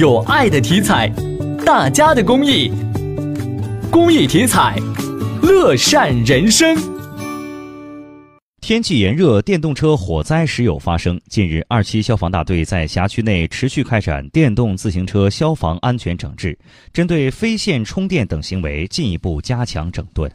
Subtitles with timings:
[0.00, 1.12] 有爱的体彩，
[1.62, 2.72] 大家的公益，
[3.90, 4.74] 公益体彩，
[5.42, 6.74] 乐善人生。
[8.62, 11.20] 天气炎热，电动车火灾时有发生。
[11.28, 16.58] 近日，二七消防大队在辖区内持续开展电动自行车消防安全整治，
[16.94, 20.26] 针对非线充电等行为进一步加强整顿。